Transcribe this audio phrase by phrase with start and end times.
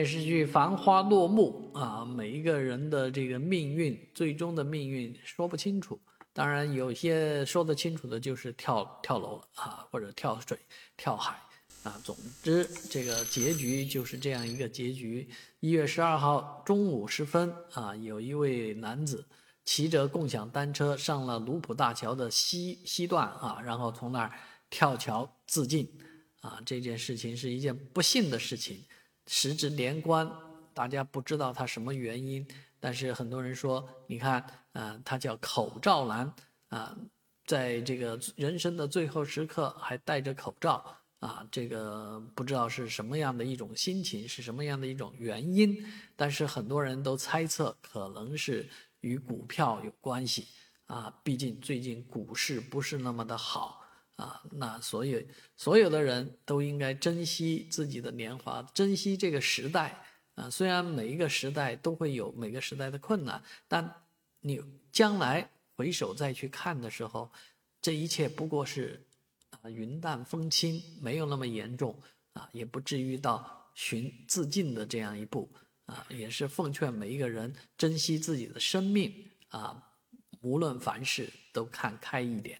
[0.00, 6.00] 电视剧《繁花》落幕啊，每一个人的这个命运，最终的命运说不清楚。
[6.32, 10.58] 当然，有些说得清楚的，就是跳跳楼了啊，或者跳水、
[10.96, 11.38] 跳海
[11.82, 12.00] 啊。
[12.02, 15.28] 总之，这个结局就是这样一个结局。
[15.60, 19.22] 一月十二号中午时分啊，有一位男子
[19.66, 24.32] 骑着共享单车上了卢浦大桥的西西段啊，然后从那儿
[24.70, 25.86] 跳桥自尽
[26.40, 26.58] 啊。
[26.64, 28.82] 这件事情是一件不幸的事情。
[29.26, 30.30] 时值年关，
[30.74, 32.46] 大家不知道他什么原因，
[32.78, 36.34] 但是很多人说，你看，啊，他叫口罩男，
[36.68, 36.96] 啊，
[37.46, 40.84] 在这个人生的最后时刻还戴着口罩，
[41.20, 45.76] 啊，这个不知道是什么样的一种心情，是什么样的一种原因，
[46.16, 48.68] 但是很多人都猜测可能是
[49.00, 50.46] 与股票有关系，
[50.86, 53.78] 啊，毕竟最近股市不是那么的好。
[54.52, 60.02] 那所以所有的人都应该珍惜自己的年华，珍惜这个时代
[60.34, 60.50] 啊。
[60.50, 63.94] 虽然每一个时代都会有每个时代的困难，但
[64.40, 67.30] 你将来回首再去看的时候，
[67.80, 69.06] 这一切不过是
[69.50, 71.96] 啊云淡风轻，没有那么严重
[72.32, 75.48] 啊，也不至于到寻自尽的这样一步
[75.86, 76.06] 啊。
[76.08, 79.12] 也是奉劝每一个人珍惜自己的生命
[79.48, 79.90] 啊，
[80.40, 82.58] 无论凡事都看开一点。